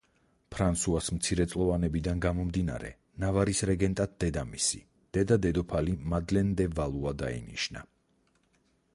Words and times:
ფრანსუას 0.53 1.07
მცირეწლოვანებიდან 1.15 2.21
გამომდინარე, 2.25 2.89
ნავარის 3.23 3.61
რეგენტად 3.71 4.15
დედამისი, 4.23 4.79
დედა-დედოფალი 5.17 5.93
მადლენ 6.15 6.49
დე 6.63 6.67
ვალუა 6.79 7.13
დაინიშნა. 7.21 7.85